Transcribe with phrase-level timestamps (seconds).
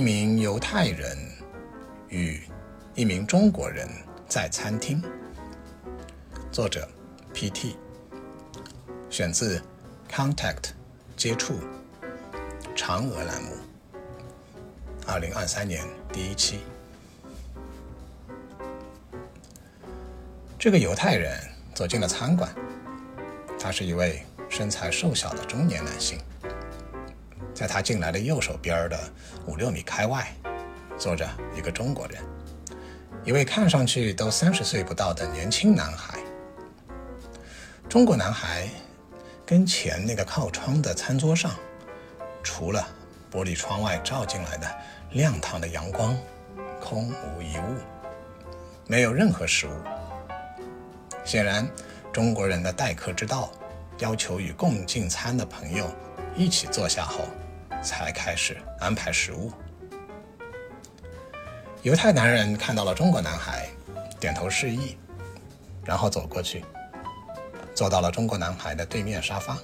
[0.00, 1.14] 一名犹太人
[2.08, 2.40] 与
[2.94, 3.86] 一名中国人
[4.26, 4.98] 在餐厅。
[6.50, 6.88] 作者
[7.34, 7.76] ：P.T.
[9.10, 9.58] 选自
[10.10, 10.54] 《Contact》
[11.18, 11.58] 接触
[12.74, 13.50] 嫦娥栏目，
[15.06, 16.60] 二零二三年第一期。
[20.58, 21.38] 这个犹太人
[21.74, 22.50] 走进了餐馆，
[23.60, 26.18] 他是一位身材瘦小的中年男性。
[27.60, 28.98] 在他进来的右手边的
[29.44, 30.34] 五六米开外，
[30.96, 32.22] 坐着一个中国人，
[33.22, 36.18] 一位看上去都三十岁不到的年轻男孩。
[37.86, 38.66] 中国男孩
[39.44, 41.50] 跟前那个靠窗的餐桌上，
[42.42, 42.82] 除了
[43.30, 44.66] 玻璃窗外照进来的
[45.10, 46.16] 亮堂的阳光，
[46.80, 47.76] 空无一物，
[48.86, 49.72] 没有任何食物。
[51.26, 51.68] 显然，
[52.10, 53.52] 中国人的待客之道，
[53.98, 55.94] 要求与共进餐的朋友
[56.34, 57.26] 一起坐下后。
[57.82, 59.52] 才开始安排食物。
[61.82, 63.68] 犹太男人看到了中国男孩，
[64.18, 64.98] 点头示意，
[65.84, 66.64] 然后走过去，
[67.74, 69.56] 坐到了中国男孩的对面沙发。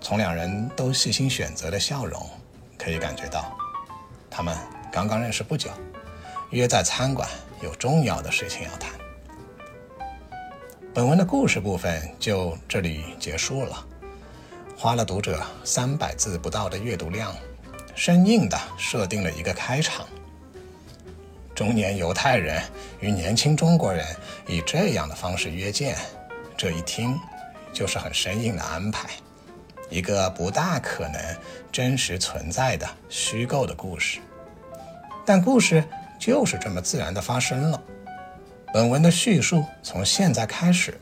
[0.00, 2.28] 从两人都细心选择的笑容，
[2.76, 3.56] 可以感觉到，
[4.30, 4.54] 他们
[4.90, 5.70] 刚刚认识不久，
[6.50, 7.26] 约在餐馆
[7.62, 8.90] 有重要的事情要谈。
[10.92, 13.86] 本文的故事部分就这里结束了。
[14.76, 17.32] 花了读者三百字不到的阅读量，
[17.94, 20.06] 生硬的设定了一个开场。
[21.54, 22.60] 中年犹太人
[22.98, 24.04] 与年轻中国人
[24.48, 25.96] 以这样的方式约见，
[26.56, 27.16] 这一听
[27.72, 29.08] 就是很生硬的安排，
[29.88, 31.20] 一个不大可能
[31.70, 34.18] 真实存在的虚构的故事。
[35.24, 35.84] 但故事
[36.18, 37.80] 就是这么自然的发生了。
[38.74, 40.98] 本文的叙述从现在开始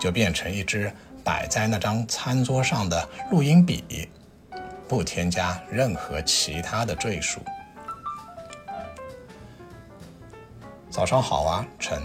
[0.00, 0.92] 就变成一支。
[1.24, 4.08] 摆在那张餐桌上的录音笔，
[4.88, 7.40] 不添加任何其他的赘述。
[10.90, 12.00] 早上好啊，陈。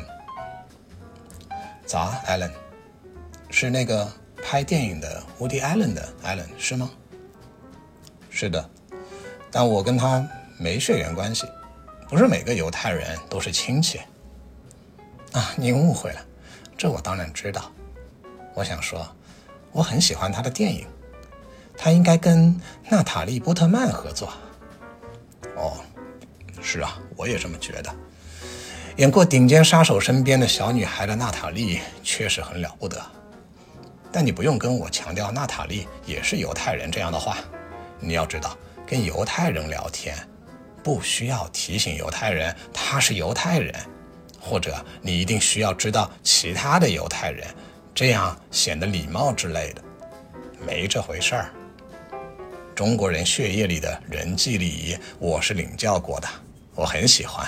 [1.85, 2.51] 早，Allen。
[3.50, 4.12] 是那个
[4.44, 6.91] 拍电影的 Woody Allen 的 Allen 是吗？
[8.29, 8.69] 是的，
[9.50, 10.28] 但我跟他
[10.59, 11.47] 没血缘关系，
[12.09, 14.00] 不是每个犹太人都是亲戚。
[15.31, 16.19] 啊，您误会了，
[16.78, 17.72] 这我当然知道。
[18.55, 19.05] 我想说，
[19.73, 20.88] 我很喜欢他的电影，
[21.77, 24.31] 他应该跟娜塔莉波特曼合作。
[25.57, 25.77] 哦，
[26.61, 27.93] 是啊，我也这么觉得。
[28.95, 33.05] 演过《顶尖杀手》身边的小女孩的娜塔莉确实很了不得。
[34.09, 37.37] 但你不用跟我强调娜塔莉也是犹太人这样的话。
[37.99, 40.16] 你要知道，跟犹太人聊天，
[40.81, 43.75] 不需要提醒犹太人他是犹太人，
[44.39, 47.45] 或者你一定需要知道其他的犹太人。
[47.95, 49.81] 这样显得礼貌之类的，
[50.67, 51.50] 没这回事儿。
[52.75, 56.28] 中国人血液里的人际礼仪，我是领教过的，
[56.73, 57.47] 我很喜欢。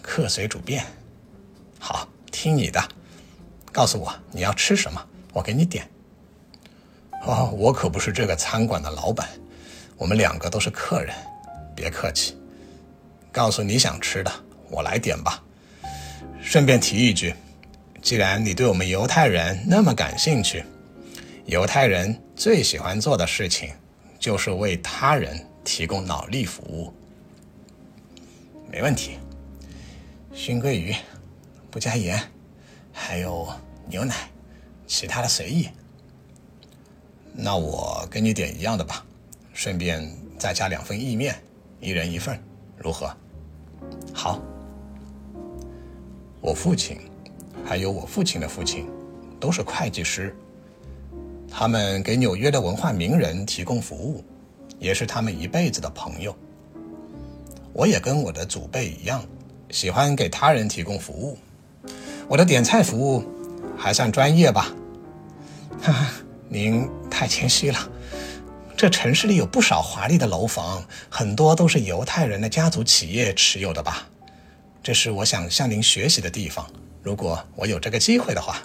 [0.00, 0.86] 客随主便，
[1.80, 2.80] 好，听你的，
[3.72, 5.84] 告诉我你要吃什么，我给你点。
[7.26, 9.28] 哦，我可不是这个餐馆的老板，
[9.96, 11.12] 我们两个都是客人，
[11.74, 12.38] 别客气。
[13.32, 14.32] 告诉你想吃的，
[14.68, 15.42] 我来点吧。
[16.40, 17.34] 顺便提一句。
[18.02, 20.64] 既然你对我们犹太人那么感兴趣，
[21.44, 23.70] 犹太人最喜欢做的事情
[24.18, 26.92] 就是为他人提供脑力服务。
[28.70, 29.18] 没问题，
[30.32, 30.94] 熏鲑鱼，
[31.70, 32.18] 不加盐，
[32.92, 33.48] 还有
[33.86, 34.14] 牛奶，
[34.86, 35.68] 其他的随意。
[37.32, 39.04] 那我跟你点一样的吧，
[39.52, 41.34] 顺便再加两份意面，
[41.80, 42.40] 一人一份，
[42.78, 43.14] 如何？
[44.14, 44.40] 好，
[46.40, 47.09] 我父亲。
[47.64, 48.86] 还有我父亲的父亲，
[49.38, 50.34] 都是会计师。
[51.50, 54.24] 他们给纽约的文化名人提供服务，
[54.78, 56.36] 也是他们一辈子的朋友。
[57.72, 59.24] 我也跟我的祖辈一样，
[59.70, 61.38] 喜欢给他人提供服务。
[62.28, 63.24] 我的点菜服务
[63.76, 64.72] 还算专业吧？
[65.80, 66.10] 哈哈，
[66.48, 67.78] 您太谦虚了。
[68.76, 74.08] 这城市里有不少华丽的楼房，很多都是犹太人的家族企业持有的吧？
[74.82, 76.66] 这是我想向您学习的地方。
[77.02, 78.58] 如果我有这个机会的话，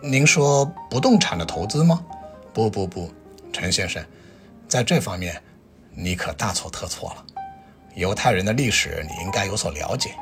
[0.00, 2.02] 您说不动产的投资吗？
[2.52, 3.12] 不不不，
[3.52, 4.02] 陈先生，
[4.66, 5.40] 在这方面
[5.94, 7.24] 你可大错特错了。
[7.94, 10.14] 犹太人的历史你应该有所了解，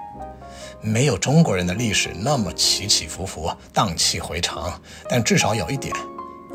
[0.80, 4.80] 没有中国人的历史那么起起伏伏、荡气回肠。
[5.08, 5.94] 但至少有一点，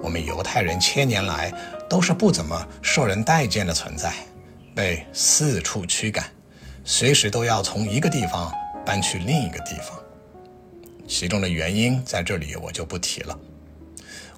[0.04, 1.50] 我们犹太人千年来
[1.90, 4.14] 都是不怎么受人待见的存在，
[4.76, 6.26] 被四处驱赶，
[6.84, 8.52] 随时都要从一个地方
[8.86, 9.98] 搬去另一个地方。
[11.08, 13.38] 其中的原因在这里我就不提了，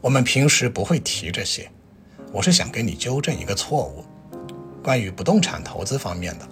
[0.02, 1.69] 我们平时不会提这些。
[2.34, 4.04] 我是想给你纠正一个错误，
[4.84, 6.48] 关于不动产投资方面的，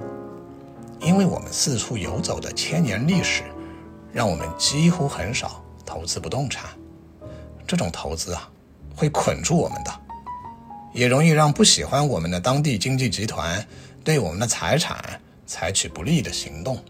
[1.01, 3.43] 因为我们四处游走的千年历史，
[4.13, 6.69] 让我们几乎很少投资不动产。
[7.67, 8.49] 这种投资啊，
[8.95, 9.91] 会捆住我们的，
[10.93, 13.67] 也容易让不喜欢我们的当地经济集团
[14.03, 16.81] 对我们的财产采取不利的行动。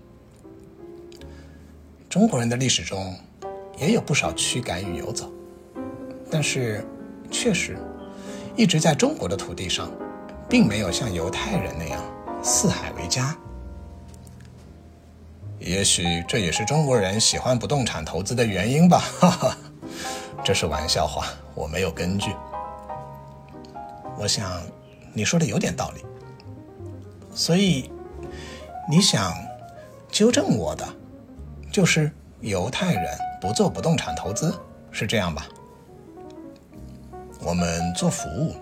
[2.15, 3.13] 中国人的历史中
[3.77, 5.29] 也有不少驱赶与游走，
[6.31, 6.81] 但是
[7.29, 7.77] 确实
[8.55, 9.91] 一直在中国的土地上，
[10.47, 12.01] 并没有像犹太人那样
[12.41, 13.37] 四海为家。
[15.59, 18.99] 也许这也是中国人喜欢不动产投资的原因吧。
[19.19, 19.57] 哈哈。
[20.41, 22.31] 这是玩笑话，我没有根据。
[24.17, 24.61] 我想
[25.11, 26.05] 你说的有点道理，
[27.33, 27.91] 所以
[28.89, 29.33] 你想
[30.09, 30.87] 纠正我的，
[31.75, 33.05] 就是犹太人
[33.41, 34.57] 不做不动产投资，
[34.91, 35.45] 是这样吧？
[37.41, 38.55] 我们做服务，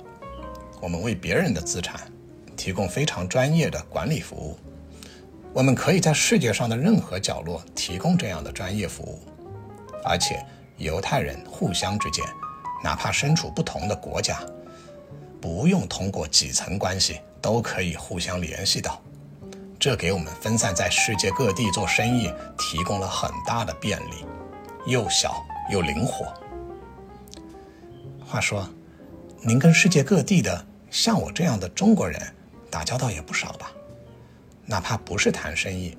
[0.81, 2.11] 我们为别人的资产
[2.57, 4.57] 提供非常专业的管理服务，
[5.53, 9.19] 我们可以在世界上的任何角落提供这样的专业服务，
[10.03, 10.43] 而且。
[10.77, 12.25] 犹太人互相之间，
[12.83, 14.39] 哪怕身处不同的国家，
[15.39, 18.99] 不用通过几层关系都可以互相联系到。
[19.83, 24.25] 这给我们分散在世界各地做生意提供了很大的便利，
[24.85, 26.33] 又小又灵活。
[28.25, 28.65] 话说，
[29.41, 32.17] 您跟世界各地的像我这样的中国人
[32.71, 33.73] 打交道也不少吧？
[34.65, 35.97] 哪怕不是谈生意，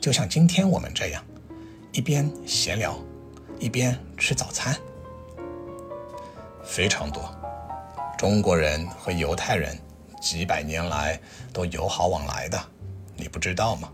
[0.00, 1.20] 就像今天我们这样，
[1.90, 2.96] 一边闲聊。
[3.58, 4.76] 一边吃早餐，
[6.62, 7.34] 非常多。
[8.16, 9.76] 中国人和犹太人
[10.20, 11.18] 几百年来
[11.52, 12.60] 都友好往来的，
[13.16, 13.90] 你不知道吗？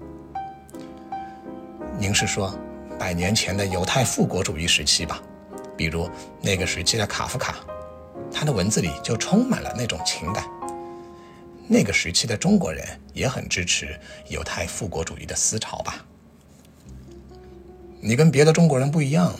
[1.98, 2.54] 您是说
[2.98, 5.20] 百年前的犹太复国主义时期吧？
[5.76, 6.08] 比如
[6.40, 7.56] 那个时期的卡夫卡，
[8.32, 10.44] 他的文字里就充满了那种情感。
[11.66, 16.04] 那个时期的中国人也很支持犹太复国主义的思潮吧？
[18.00, 19.34] 你跟别的中国人不一样。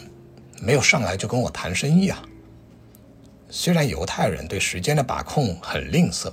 [0.62, 2.22] 没有上来就跟我谈生意啊。
[3.48, 6.30] 虽然犹太人对时间的把控很吝啬，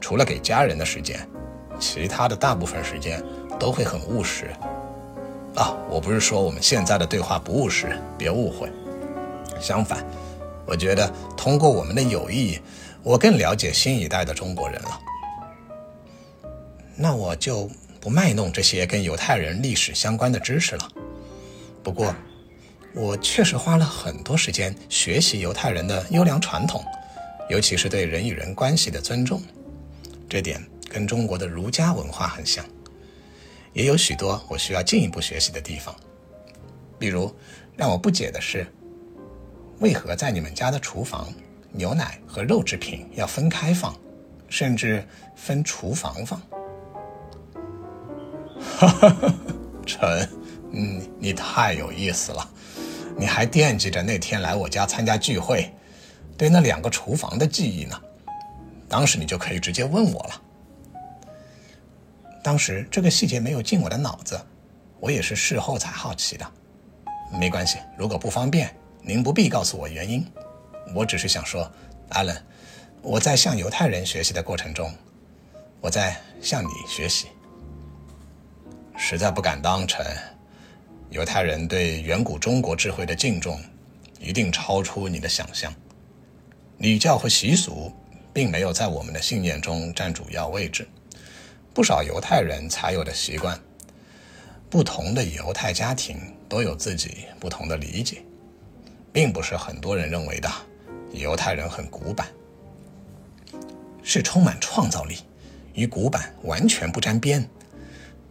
[0.00, 1.28] 除了给家人的时间，
[1.78, 3.22] 其他的大部分时间
[3.58, 4.50] 都会很务实。
[5.54, 8.70] 啊，我不是说我们现在的对话不务实，别误会。
[9.60, 10.04] 相反，
[10.66, 12.58] 我觉得通过我们的友谊，
[13.02, 15.00] 我更了解新一代的中国人了。
[16.96, 17.70] 那我就
[18.00, 20.88] 不卖弄这些跟犹太人历史相关的知识了。
[21.82, 22.14] 不过。
[22.94, 26.82] 我确实花了很多时间学习犹太人的优良传统，
[27.48, 29.40] 尤其是对人与人关系的尊重，
[30.26, 30.60] 这点
[30.98, 32.64] 跟中国的儒家文化很像。
[33.72, 35.94] 也有许多我需要进一步学习的地方，
[36.98, 37.32] 比如
[37.76, 38.66] 让我不解的是，
[39.78, 41.32] 为何在你们家的厨房，
[41.70, 43.94] 牛奶和肉制品要分开放，
[44.48, 45.06] 甚至
[45.36, 46.42] 分厨房放？
[48.60, 49.34] 哈哈，
[49.86, 50.28] 陈，
[50.72, 52.50] 嗯，你太有意思了。
[53.16, 55.72] 你还惦记着那天来我家参加聚会，
[56.36, 57.96] 对那两个厨房的记忆呢？
[58.88, 60.42] 当时你就可以直接问我了。
[62.42, 64.40] 当时这个细节没有进我的脑子，
[65.00, 66.52] 我也是事后才好奇的。
[67.38, 70.26] 没关系，如果不方便，您不必告诉我原因。
[70.94, 71.70] 我只是想说，
[72.10, 72.36] 阿伦，
[73.02, 74.90] 我在向犹太人学习的过程中，
[75.80, 77.26] 我在向你学习。
[78.96, 80.04] 实在不敢当，成。
[81.10, 83.60] 犹太人对远古中国智慧的敬重，
[84.20, 85.72] 一定超出你的想象。
[86.78, 87.92] 礼教和习俗
[88.32, 90.88] 并没有在我们的信念中占主要位置，
[91.78, 93.56] 不少犹太人才有的习惯。
[94.68, 98.20] 不同的犹太家庭都有自己不同的理解，
[99.12, 100.50] 并不是很多人认为的
[101.12, 102.26] 犹太人很古板，
[104.02, 105.18] 是充满创造力，
[105.72, 107.48] 与古板完全不沾边。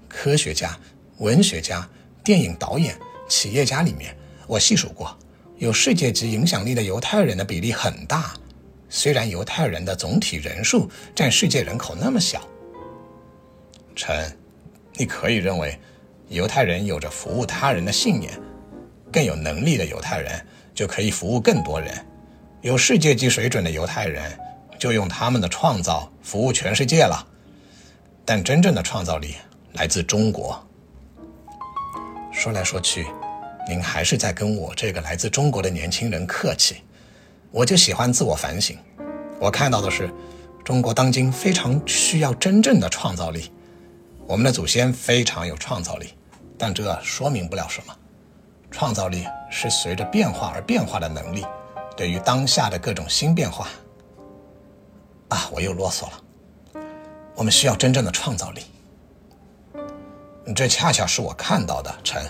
[0.10, 0.78] 科学家、
[1.20, 1.88] 文学家。
[2.26, 3.00] 电影导演、
[3.30, 4.14] 企业家里面，
[4.46, 5.18] 我细数过，
[5.56, 8.34] 有世界级影响力的犹太人的比例很大。
[8.90, 12.46] 虽然犹太人的总体人数占世界人口那么小，
[13.98, 14.32] 陈，
[14.94, 15.78] 你可以认为，
[16.30, 18.40] 犹太人有着服务他人的信念，
[19.12, 20.40] 更有能力的犹太人
[20.74, 22.06] 就可以服务更多人。
[22.62, 24.38] 有世界级水准的犹太人
[24.78, 27.28] 就用他们的创造服务全世界了。
[28.24, 29.36] 但真正的创造力
[29.74, 30.64] 来自中国。
[32.32, 33.08] 说来说去，
[33.68, 36.84] 您还是在跟我这个来自中国的年轻人客气。
[37.50, 38.78] 我就喜欢自我反省。
[39.40, 40.14] 我看到的是，
[40.64, 43.52] 中国当今非常需要真正的创造力。
[44.28, 46.14] 我们的祖先非常有创造力，
[46.58, 47.96] 但这说明不了什么。
[48.70, 51.46] 创造力是随着变化而变化的能力。
[51.96, 53.70] 对于当下的各种新变化，
[55.30, 56.84] 啊，我又啰嗦了。
[57.36, 58.62] 我们需要真正的创造力。
[60.54, 62.22] 这恰恰是我看到的，陈。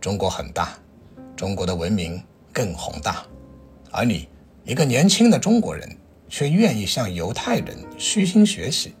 [0.00, 0.76] 中国很大，
[1.36, 3.24] 中国的文明更宏大，
[3.92, 4.28] 而你
[4.64, 5.88] 一个年轻的中国人，
[6.28, 8.94] 却愿意向犹太人虚心学习。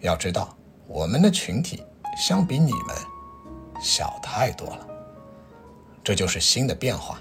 [0.00, 0.56] 要知道，
[0.92, 1.82] 我们的群体
[2.18, 2.94] 相比你们
[3.80, 4.86] 小太多了。
[6.04, 7.18] 这就是新的变化，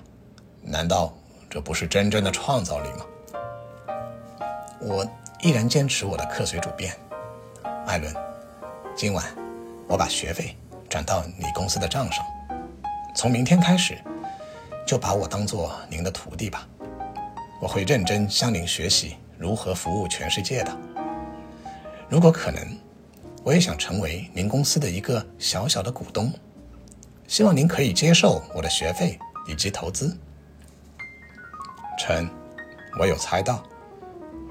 [0.62, 1.14] 难道
[1.50, 3.06] 这不是真正的创造力吗？
[4.82, 5.08] 我
[5.40, 6.94] 依然坚持我的课随主便，
[7.88, 8.14] 艾伦。
[8.94, 9.26] 今晚
[9.88, 10.54] 我把学费
[10.90, 12.26] 转到你公司的账上，
[13.16, 13.98] 从明天开始
[14.86, 16.68] 就把我当做您的徒弟吧。
[17.62, 20.78] 我会认真向您学习如何服务全世界的。
[22.10, 22.68] 如果可能，
[23.44, 26.32] 我也想成为您公司的一个小小的股东。
[27.28, 29.18] 希望您可以接受我的学费
[29.48, 30.16] 以及投资。
[31.98, 32.30] 陈，
[33.00, 33.64] 我有猜到。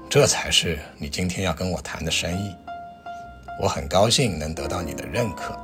[0.09, 2.53] 这才是你今天要跟我谈的生意，
[3.61, 5.57] 我很高兴能得到你的认可。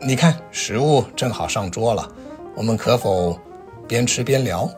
[0.00, 2.08] 你看，食物正好上桌了，
[2.54, 3.36] 我们可否
[3.88, 4.70] 边吃边聊？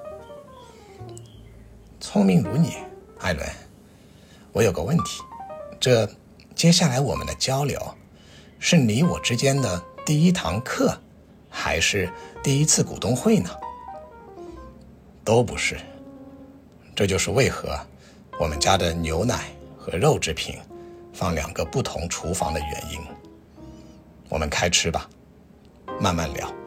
[2.00, 2.76] 聪明如你，
[3.18, 3.46] 艾伦，
[4.52, 5.20] 我有个问题：
[5.78, 6.08] 这
[6.60, 7.80] 接下来我们的交流，
[8.58, 10.94] 是你我之间的第一堂课，
[11.48, 12.12] 还是
[12.42, 13.48] 第一次股东会呢？
[15.24, 15.80] 都不是，
[16.94, 17.80] 这就是为何。
[18.38, 19.46] 我们家的牛奶
[19.78, 20.58] 和肉制品
[21.14, 23.00] 放两个不同厨房的原因。
[24.28, 25.08] 我们开吃吧，
[25.98, 26.59] 慢慢聊。